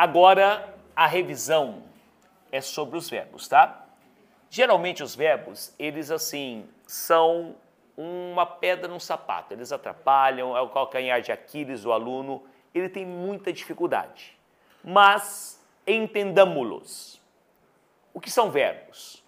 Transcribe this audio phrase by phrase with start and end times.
[0.00, 1.82] Agora, a revisão
[2.50, 3.84] é sobre os verbos, tá?
[4.48, 7.54] Geralmente os verbos, eles assim, são
[7.98, 9.52] uma pedra no sapato.
[9.52, 12.42] Eles atrapalham, é o calcanhar de Aquiles do aluno,
[12.74, 14.38] ele tem muita dificuldade.
[14.82, 17.20] Mas entendamos-los.
[18.14, 19.22] O que são verbos?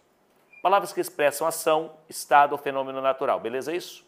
[0.63, 4.07] Palavras que expressam ação, estado ou fenômeno natural, beleza isso?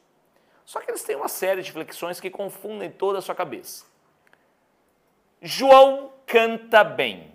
[0.65, 3.85] Só que eles têm uma série de flexões que confundem toda a sua cabeça.
[5.43, 7.33] João canta bem.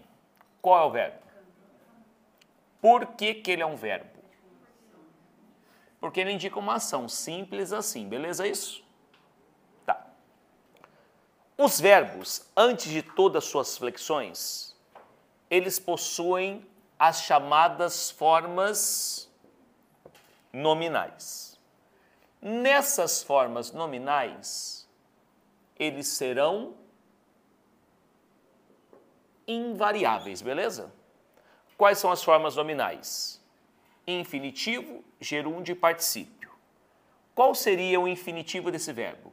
[0.62, 1.20] Qual é o verbo?
[2.82, 4.20] Por que, que ele é um verbo?
[6.02, 8.84] Porque ele indica uma ação simples assim, beleza isso?
[9.86, 10.06] Tá.
[11.58, 14.76] Os verbos, antes de todas as suas flexões,
[15.50, 19.32] eles possuem as chamadas formas
[20.52, 21.58] nominais.
[22.42, 24.90] Nessas formas nominais,
[25.78, 26.76] eles serão
[29.50, 30.94] invariáveis, beleza?
[31.78, 33.44] Quais são as formas nominais?
[34.06, 36.52] Infinitivo, gerúndio e particípio.
[37.34, 39.32] Qual seria o infinitivo desse verbo?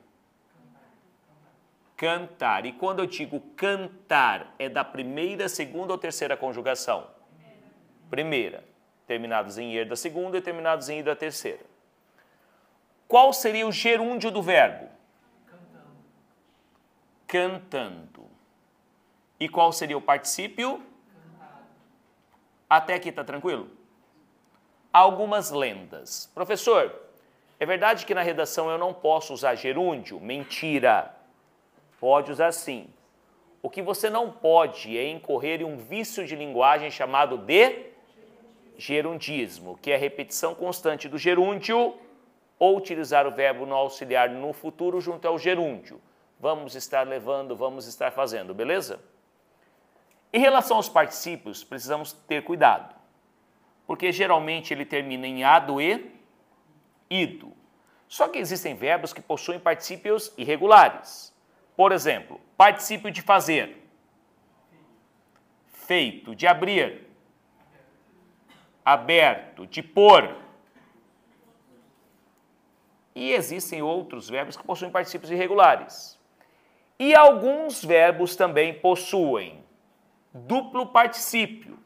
[1.97, 2.67] Cantar.
[2.67, 7.11] E quando eu digo cantar, é da primeira, segunda ou terceira conjugação?
[8.09, 8.65] Primeira.
[9.07, 11.65] Terminados em er da segunda e terminados em i da terceira.
[13.09, 14.89] Qual seria o gerúndio do verbo?
[15.47, 15.97] Cantando.
[17.27, 18.26] Cantando.
[19.39, 20.83] E qual seria o particípio?
[22.69, 23.69] Até aqui está tranquilo?
[24.93, 26.31] Algumas lendas.
[26.35, 26.95] Professor,
[27.61, 30.19] é verdade que na redação eu não posso usar gerúndio?
[30.19, 31.15] Mentira.
[32.01, 32.89] Pode usar sim.
[33.63, 37.87] O que você não pode é incorrer em um vício de linguagem chamado de
[38.77, 41.95] gerundismo, que é a repetição constante do gerúndio
[42.59, 46.01] ou utilizar o verbo no auxiliar no futuro junto ao gerúndio.
[46.39, 49.01] Vamos estar levando, vamos estar fazendo, beleza?
[50.33, 52.95] Em relação aos particípios, precisamos ter cuidado,
[53.87, 56.13] porque geralmente ele termina em ado e
[57.09, 57.53] ido.
[58.09, 61.35] Só que existem verbos que possuem particípios irregulares.
[61.77, 63.83] Por exemplo, particípio de fazer,
[65.67, 67.07] feito, de abrir,
[68.85, 70.37] aberto, de pôr.
[73.15, 76.19] E existem outros verbos que possuem particípios irregulares.
[76.99, 79.66] E alguns verbos também possuem
[80.37, 81.79] duplo particípio.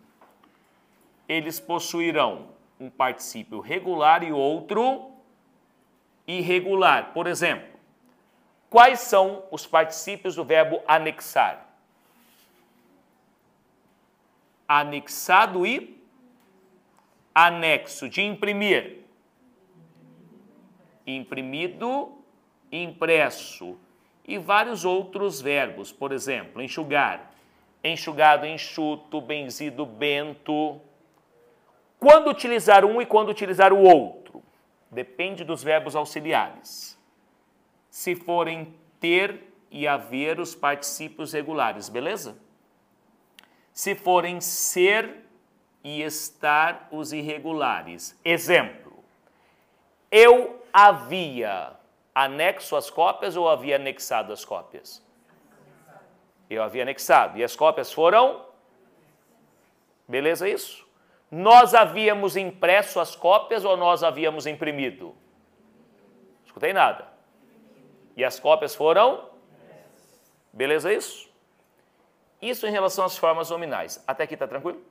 [1.28, 5.12] Eles possuirão um particípio regular e outro
[6.26, 7.12] irregular.
[7.12, 7.78] Por exemplo,
[8.68, 11.68] quais são os particípios do verbo anexar?
[14.66, 16.00] Anexado e
[17.34, 19.04] anexo de imprimir.
[21.06, 22.12] Imprimido,
[22.70, 23.78] impresso
[24.26, 27.32] e vários outros verbos, por exemplo, enxugar,
[27.82, 30.80] enxugado, enxuto, benzido, bento.
[31.98, 34.42] Quando utilizar um e quando utilizar o outro?
[34.90, 36.98] Depende dos verbos auxiliares.
[37.88, 42.36] Se forem ter e haver os particípios regulares, beleza?
[43.72, 45.24] Se forem ser
[45.82, 48.18] e estar os irregulares.
[48.24, 49.02] Exemplo:
[50.10, 51.72] Eu havia
[52.14, 55.04] anexo as cópias ou havia anexado as cópias?
[56.50, 57.38] Eu havia anexado.
[57.38, 58.44] E as cópias foram?
[60.08, 60.84] Beleza isso?
[61.30, 65.14] Nós havíamos impresso as cópias ou nós havíamos imprimido?
[66.44, 67.06] Escutei nada.
[68.16, 69.30] E as cópias foram?
[70.52, 71.30] Beleza isso?
[72.42, 74.02] Isso em relação às formas nominais.
[74.04, 74.82] Até aqui está tranquilo?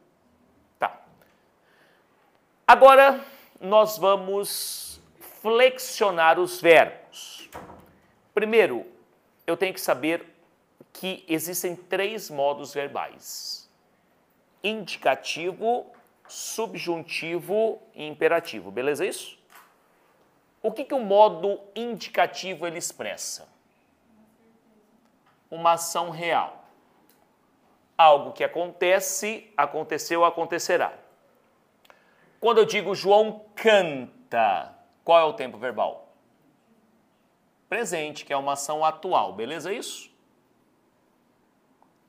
[0.80, 1.02] Tá.
[2.66, 3.20] Agora
[3.60, 5.02] nós vamos
[5.42, 7.50] flexionar os verbos.
[8.34, 8.86] Primeiro,
[9.46, 10.26] eu tenho que saber
[11.00, 13.70] que existem três modos verbais:
[14.62, 15.88] indicativo,
[16.28, 18.70] subjuntivo e imperativo.
[18.70, 19.40] Beleza isso?
[20.62, 23.48] O que, que o modo indicativo ele expressa?
[25.50, 26.66] Uma ação real.
[27.98, 30.94] Algo que acontece, aconteceu, acontecerá.
[32.42, 34.76] Quando eu digo João canta,
[35.06, 36.14] qual é o tempo verbal?
[37.70, 40.09] Presente, que é uma ação atual, beleza isso?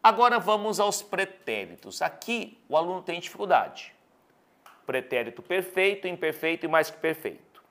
[0.02, 2.00] Agora vamos aos pretéritos.
[2.00, 3.94] Aqui o aluno tem dificuldade.
[4.87, 7.62] Pretérito perfeito, imperfeito e mais que perfeito.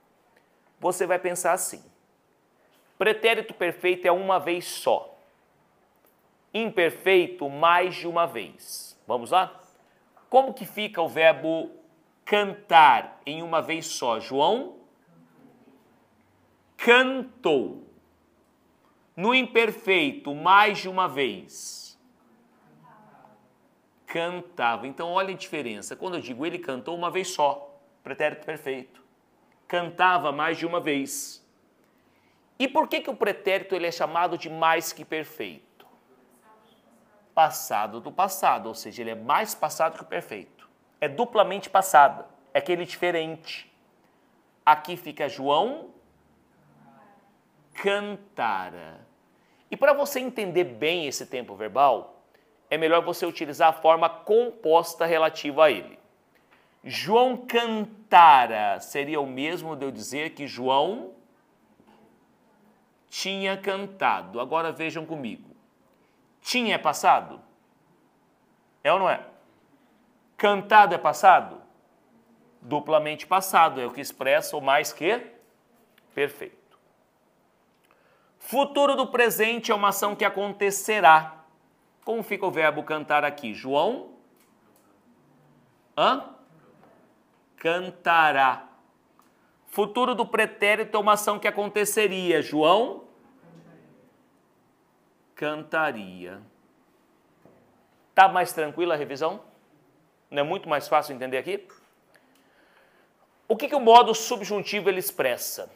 [0.80, 1.84] Você vai pensar assim:
[2.98, 5.18] pretérito perfeito é uma vez só.
[6.54, 8.98] Imperfeito, mais de uma vez.
[9.08, 9.60] Vamos lá?
[10.30, 11.72] Como que fica o verbo
[12.24, 14.20] cantar em uma vez só?
[14.20, 14.78] João
[16.78, 17.88] cantou.
[19.16, 21.89] No imperfeito, mais de uma vez
[24.10, 24.88] cantava.
[24.88, 25.96] Então, olha a diferença.
[25.96, 29.02] Quando eu digo ele cantou uma vez só, pretérito perfeito.
[29.68, 31.46] Cantava mais de uma vez.
[32.58, 35.86] E por que, que o pretérito ele é chamado de mais que perfeito?
[37.36, 40.68] Passado do passado, ou seja, ele é mais passado que o perfeito.
[41.00, 43.72] É duplamente passado, é aquele diferente.
[44.66, 45.92] Aqui fica João
[47.76, 49.08] cantara.
[49.72, 52.19] E para você entender bem esse tempo verbal,
[52.70, 56.00] é melhor você utilizar a forma composta relativa a ele.
[56.84, 61.14] João cantara seria o mesmo de eu dizer que João
[63.10, 64.40] tinha cantado.
[64.40, 65.50] Agora vejam comigo.
[66.42, 67.42] Tinha é passado?
[68.84, 69.26] É ou não é?
[70.38, 71.62] Cantado é passado?
[72.62, 75.22] Duplamente passado, é o que expressa o mais que
[76.14, 76.78] perfeito.
[78.38, 81.39] Futuro do presente é uma ação que acontecerá.
[82.04, 83.54] Como fica o verbo cantar aqui?
[83.54, 84.14] João?
[85.98, 86.30] Hã?
[87.58, 88.68] Cantará.
[89.68, 92.42] Futuro do pretérito é uma ação que aconteceria.
[92.42, 93.04] João?
[95.36, 96.42] Cantaria.
[98.16, 99.42] Tá mais tranquila a revisão?
[100.30, 101.68] Não é muito mais fácil entender aqui?
[103.48, 105.72] O que, que o modo subjuntivo ele expressa?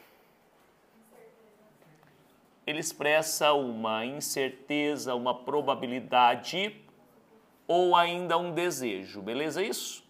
[2.65, 6.81] Ele expressa uma incerteza, uma probabilidade
[7.67, 10.03] ou ainda um desejo, beleza isso?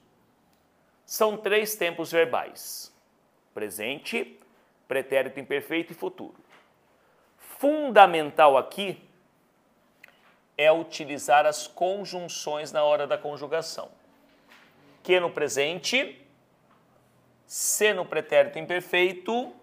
[1.05, 2.93] São três tempos verbais:
[3.53, 4.39] presente,
[4.87, 6.35] pretérito imperfeito e futuro.
[7.37, 9.01] Fundamental aqui
[10.57, 13.89] é utilizar as conjunções na hora da conjugação.
[15.01, 16.21] Que no presente,
[17.45, 19.53] se no pretérito imperfeito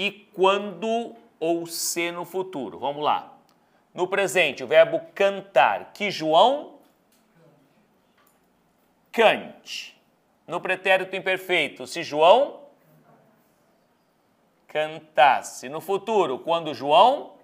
[0.00, 2.78] e quando ou se no futuro.
[2.78, 3.36] Vamos lá.
[3.92, 5.92] No presente, o verbo cantar.
[5.92, 6.78] Que João
[9.12, 10.00] cante.
[10.46, 12.62] No pretérito imperfeito, se João
[14.66, 15.68] cantasse.
[15.68, 17.34] No futuro, quando João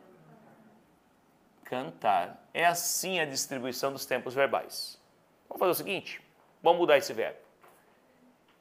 [1.62, 2.42] cantar.
[2.54, 4.98] É assim a distribuição dos tempos verbais.
[5.46, 6.22] Vamos fazer o seguinte:
[6.62, 7.38] vamos mudar esse verbo.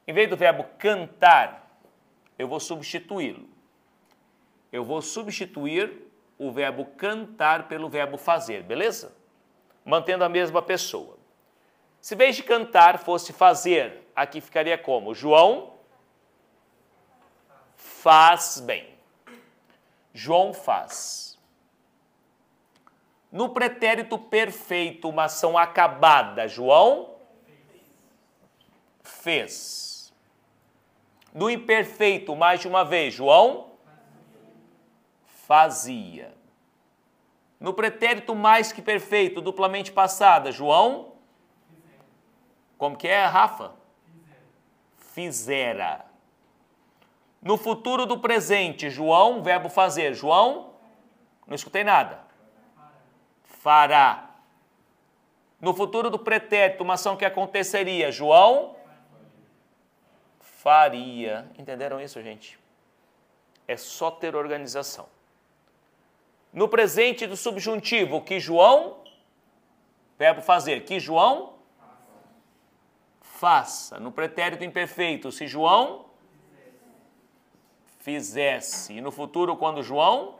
[0.06, 1.80] Em vez do verbo cantar,
[2.38, 3.55] eu vou substituí-lo
[4.72, 6.06] eu vou substituir
[6.38, 9.16] o verbo cantar pelo verbo fazer, beleza?
[9.84, 11.16] Mantendo a mesma pessoa.
[12.00, 15.14] Se em vez de cantar fosse fazer, aqui ficaria como?
[15.14, 15.74] João
[17.74, 18.94] faz bem.
[20.12, 21.38] João faz.
[23.30, 27.16] No pretérito perfeito, uma ação acabada, João
[29.02, 30.12] fez.
[31.34, 33.75] No imperfeito, mais de uma vez, João
[35.46, 36.34] fazia.
[37.58, 41.12] No pretérito mais que perfeito, duplamente passada, João?
[42.76, 43.72] Como que é, Rafa?
[44.98, 46.04] Fizera.
[47.40, 50.74] No futuro do presente, João, verbo fazer, João?
[51.46, 52.20] Não escutei nada.
[53.44, 54.30] Fará.
[55.60, 58.74] No futuro do pretérito, uma ação que aconteceria, João?
[60.40, 61.48] Faria.
[61.56, 62.58] Entenderam isso, gente?
[63.66, 65.15] É só ter organização.
[66.56, 69.04] No presente do subjuntivo, que João,
[70.18, 71.52] verbo fazer, que João
[73.20, 74.00] faça.
[74.00, 76.06] No pretérito imperfeito, se João
[77.98, 78.94] fizesse.
[78.94, 80.36] E no futuro, quando João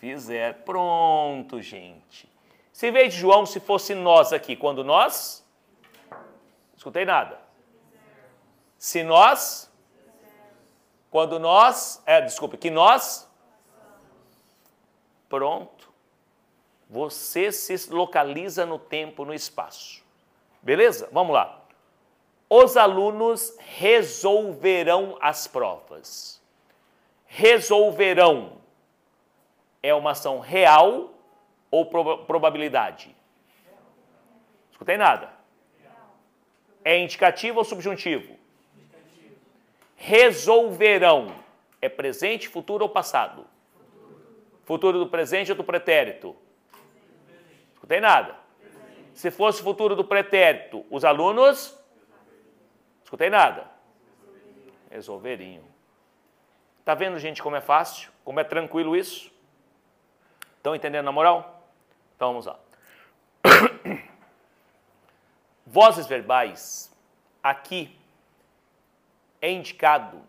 [0.00, 0.64] fizer.
[0.64, 2.28] Pronto, gente.
[2.72, 5.46] Se vez de João, se fosse nós aqui, quando nós.
[6.76, 7.38] Escutei nada.
[8.76, 9.72] Se nós.
[11.08, 12.02] Quando nós.
[12.04, 13.29] É, desculpe, que nós
[15.30, 15.88] Pronto.
[16.90, 20.04] Você se localiza no tempo, no espaço.
[20.60, 21.08] Beleza?
[21.12, 21.62] Vamos lá.
[22.50, 26.42] Os alunos resolverão as provas.
[27.26, 28.58] Resolverão
[29.80, 31.14] é uma ação real
[31.70, 33.14] ou probabilidade?
[34.72, 35.32] Escutei nada.
[36.84, 38.36] É indicativo ou subjuntivo?
[39.94, 41.36] Resolverão
[41.80, 43.46] é presente, futuro ou passado?
[44.70, 46.36] Futuro do presente ou do pretérito?
[47.72, 48.36] Escutei nada.
[49.12, 51.76] Se fosse futuro do pretérito, os alunos?
[53.02, 53.68] Escutei nada.
[54.88, 55.64] Resolveriam.
[56.84, 58.12] Tá vendo, gente, como é fácil?
[58.24, 59.32] Como é tranquilo isso?
[60.58, 61.66] Estão entendendo na moral?
[62.14, 62.56] Então vamos lá.
[65.66, 66.96] Vozes verbais,
[67.42, 67.98] aqui
[69.42, 70.22] é indicado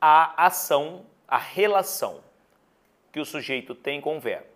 [0.00, 2.24] a ação, a relação
[3.12, 4.46] que o sujeito tem com o verbo.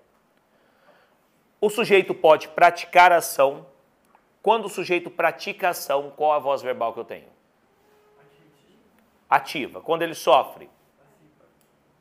[1.61, 3.67] O sujeito pode praticar ação.
[4.43, 7.29] Quando o sujeito pratica ação, qual a voz verbal que eu tenho?
[9.29, 9.81] Ativa.
[9.81, 10.71] Quando ele sofre?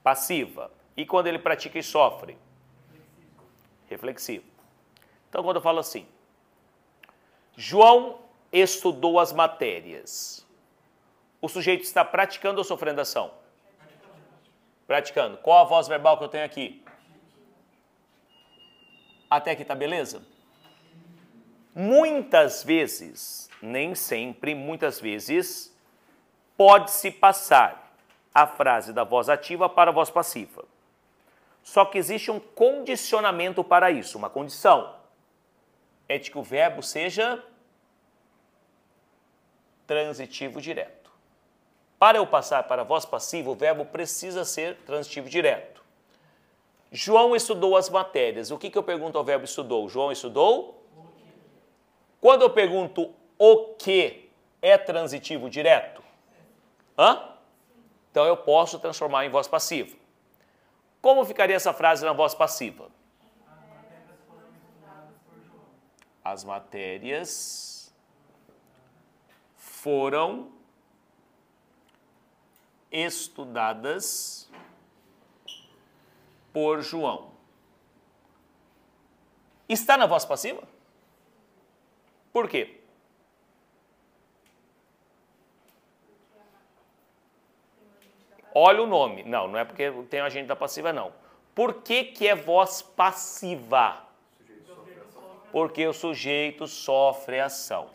[0.01, 0.71] Passiva.
[0.95, 2.37] E quando ele pratica e sofre?
[3.87, 4.45] Reflexivo.
[5.29, 6.07] Então, quando eu falo assim,
[7.57, 8.19] João
[8.51, 10.45] estudou as matérias.
[11.41, 13.31] O sujeito está praticando ou sofrendo ação?
[14.87, 15.37] Praticando.
[15.37, 16.83] Qual a voz verbal que eu tenho aqui?
[19.29, 20.21] Até aqui tá beleza?
[21.73, 25.75] Muitas vezes, nem sempre, muitas vezes,
[26.55, 27.93] pode-se passar
[28.33, 30.65] a frase da voz ativa para a voz passiva.
[31.63, 34.95] Só que existe um condicionamento para isso, uma condição.
[36.07, 37.43] É de que o verbo seja
[39.87, 41.04] transitivo direto.
[41.97, 45.83] Para eu passar para a voz passiva, o verbo precisa ser transitivo direto.
[46.91, 48.51] João estudou as matérias.
[48.51, 49.87] O que, que eu pergunto ao verbo estudou?
[49.89, 50.83] João estudou?
[52.21, 54.29] Quando eu pergunto o que,
[54.61, 56.01] é transitivo direto?
[56.97, 57.35] Hã?
[58.09, 59.95] Então eu posso transformar em voz passiva.
[61.01, 62.89] Como ficaria essa frase na voz passiva?
[66.23, 67.93] As matérias
[69.55, 70.51] foram
[72.95, 74.49] estudadas
[76.53, 77.31] por João.
[79.67, 80.63] Está na voz passiva?
[82.31, 82.81] Por quê?
[88.53, 89.23] Olha o nome.
[89.23, 91.11] Não, não é porque tem agente da passiva, não.
[91.53, 94.01] Por que, que é voz passiva?
[95.51, 97.89] Porque o sujeito sofre ação.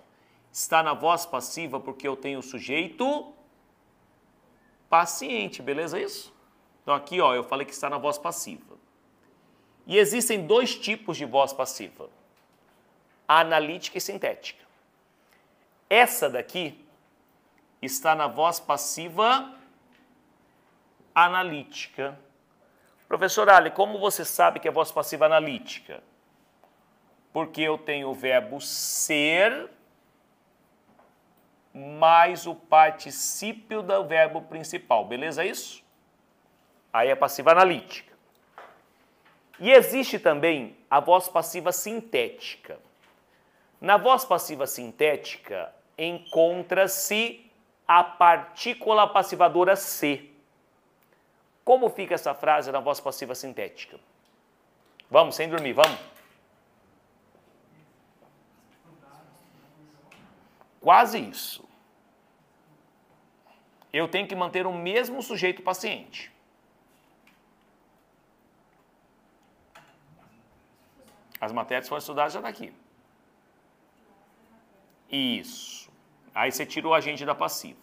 [0.53, 3.33] Está na voz passiva porque eu tenho o sujeito
[4.91, 6.35] paciente, beleza isso?
[6.83, 8.77] Então aqui, ó, eu falei que está na voz passiva.
[9.87, 12.11] E existem dois tipos de voz passiva:
[13.27, 14.65] analítica e sintética.
[15.89, 16.85] Essa daqui
[17.81, 19.55] está na voz passiva
[21.15, 22.19] analítica.
[23.09, 26.03] Professor Ali, como você sabe que é voz passiva analítica?
[27.33, 29.71] Porque eu tenho o verbo ser
[31.73, 35.85] mais o particípio do verbo principal, beleza isso?
[36.93, 38.13] Aí é passiva analítica.
[39.59, 42.79] E existe também a voz passiva sintética.
[43.81, 47.47] Na voz passiva sintética encontra-se
[47.87, 50.31] a partícula passivadora se.
[51.65, 53.99] Como fica essa frase na voz passiva sintética?
[55.11, 55.99] Vamos, sem dormir, vamos.
[60.81, 61.69] Quase isso.
[63.93, 66.33] Eu tenho que manter o mesmo sujeito paciente.
[71.41, 72.73] As matérias foram estudadas já daqui.
[75.11, 75.91] Isso.
[76.35, 77.79] Aí você tira o agente da passiva.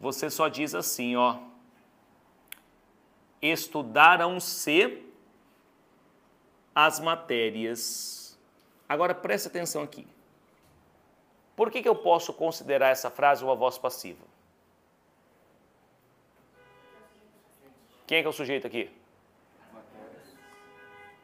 [0.00, 1.38] Você só diz assim, ó.
[3.40, 5.04] Estudaram-se
[6.74, 8.38] as matérias.
[8.88, 10.06] Agora preste atenção aqui.
[11.58, 14.24] Por que, que eu posso considerar essa frase uma voz passiva?
[18.06, 18.90] Quem é que é o sujeito aqui?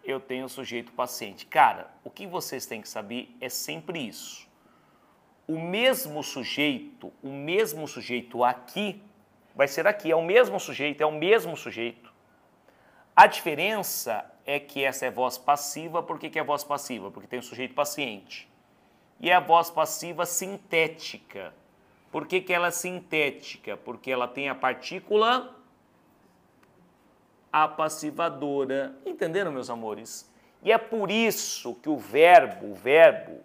[0.04, 1.46] eu tenho o sujeito paciente.
[1.46, 4.46] Cara, o que vocês têm que saber é sempre isso.
[5.48, 9.02] O mesmo sujeito, o mesmo sujeito aqui,
[9.54, 12.12] vai ser aqui, é o mesmo sujeito, é o mesmo sujeito.
[13.16, 17.10] A diferença é que essa é voz passiva, por que, que é voz passiva?
[17.10, 18.48] Porque tem o sujeito paciente.
[19.20, 21.54] E a voz passiva sintética.
[22.10, 23.76] Por que, que ela é sintética?
[23.76, 25.54] Porque ela tem a partícula
[27.52, 28.96] apassivadora.
[29.06, 30.30] Entenderam, meus amores?
[30.62, 33.40] E é por isso que o verbo, o verbo,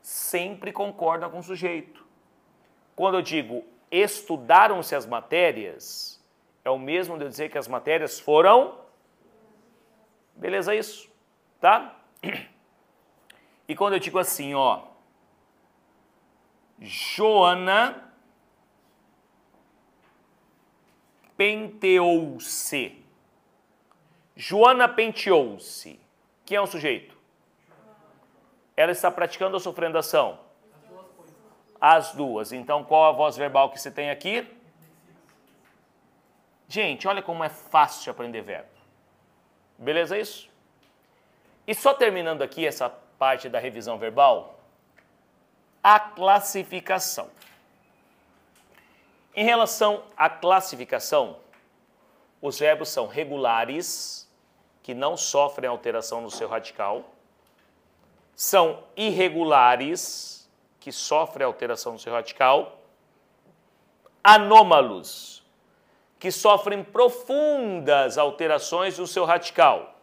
[0.00, 2.04] sempre concorda com o sujeito.
[2.94, 6.18] Quando eu digo estudaram-se as matérias,
[6.64, 8.78] é o mesmo de eu dizer que as matérias foram.
[10.34, 11.10] Beleza isso?
[11.60, 11.96] Tá?
[13.68, 14.82] E quando eu digo assim, ó,
[16.82, 18.12] Joana
[21.36, 23.04] penteou-se.
[24.34, 26.00] Joana penteou-se.
[26.44, 27.16] Quem é o sujeito?
[28.76, 30.40] Ela está praticando ou sofrendo ação?
[31.80, 32.52] As duas.
[32.52, 34.46] Então, qual a voz verbal que você tem aqui?
[36.66, 38.70] Gente, olha como é fácil de aprender verbo.
[39.78, 40.50] Beleza isso?
[41.66, 44.61] E só terminando aqui essa parte da revisão verbal,
[45.82, 47.28] a classificação.
[49.34, 51.36] Em relação à classificação,
[52.40, 54.30] os verbos são regulares,
[54.82, 57.04] que não sofrem alteração no seu radical.
[58.34, 60.48] São irregulares,
[60.78, 62.78] que sofrem alteração no seu radical.
[64.22, 65.42] Anômalos,
[66.18, 69.94] que sofrem profundas alterações no seu radical.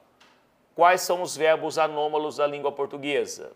[0.76, 3.52] Quais são os verbos anômalos da língua portuguesa?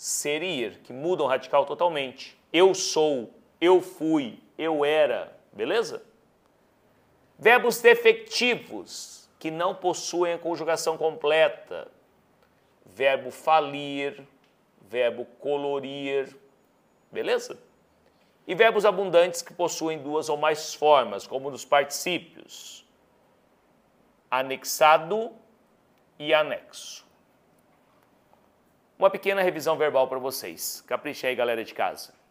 [0.00, 2.34] Ser ir, que mudam radical totalmente.
[2.50, 6.02] Eu sou, eu fui, eu era, beleza?
[7.38, 11.86] Verbos defectivos, que não possuem a conjugação completa.
[12.86, 14.26] Verbo falir,
[14.80, 16.34] verbo colorir,
[17.12, 17.58] beleza?
[18.46, 22.86] E verbos abundantes que possuem duas ou mais formas, como nos particípios.
[24.30, 25.30] Anexado
[26.18, 27.09] e anexo.
[29.00, 30.84] Uma pequena revisão verbal para vocês.
[30.86, 32.12] Capricha aí, galera de casa.